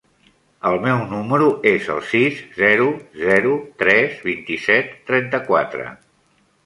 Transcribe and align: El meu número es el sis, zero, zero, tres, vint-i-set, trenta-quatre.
El 0.69 0.77
meu 0.85 1.01
número 1.09 1.49
es 1.71 1.89
el 1.95 2.01
sis, 2.13 2.41
zero, 2.61 2.87
zero, 3.25 3.53
tres, 3.83 4.17
vint-i-set, 4.31 4.93
trenta-quatre. 5.11 5.87